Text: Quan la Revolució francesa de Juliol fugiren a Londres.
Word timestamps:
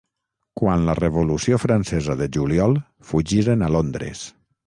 Quan 0.59 0.85
la 0.87 0.95
Revolució 0.99 1.59
francesa 1.65 2.17
de 2.23 2.29
Juliol 2.37 2.75
fugiren 3.13 3.67
a 3.67 3.73
Londres. 3.79 4.27